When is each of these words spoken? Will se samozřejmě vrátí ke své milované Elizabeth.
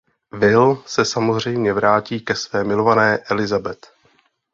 Will 0.31 0.83
se 0.85 1.05
samozřejmě 1.05 1.73
vrátí 1.73 2.19
ke 2.21 2.35
své 2.35 2.63
milované 2.63 3.17
Elizabeth. 3.17 3.87